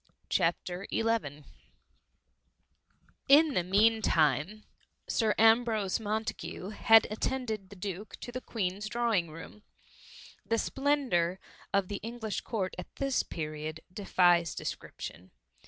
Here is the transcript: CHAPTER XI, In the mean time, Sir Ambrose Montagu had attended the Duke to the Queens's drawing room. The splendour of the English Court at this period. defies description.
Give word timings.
CHAPTER 0.29 0.87
XI, 0.91 1.43
In 3.29 3.53
the 3.53 3.61
mean 3.63 4.01
time, 4.01 4.63
Sir 5.07 5.35
Ambrose 5.37 5.99
Montagu 5.99 6.69
had 6.71 7.05
attended 7.11 7.69
the 7.69 7.75
Duke 7.75 8.19
to 8.21 8.31
the 8.31 8.41
Queens's 8.41 8.89
drawing 8.89 9.29
room. 9.29 9.61
The 10.43 10.57
splendour 10.57 11.39
of 11.71 11.87
the 11.87 11.97
English 11.97 12.41
Court 12.41 12.73
at 12.79 12.95
this 12.95 13.21
period. 13.21 13.81
defies 13.93 14.55
description. 14.55 15.29